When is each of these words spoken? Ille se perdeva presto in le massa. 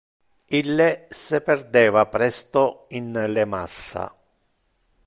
Ille 0.59 0.87
se 1.19 1.41
perdeva 1.49 2.05
presto 2.15 2.65
in 3.01 3.13
le 3.35 3.45
massa. 3.53 4.11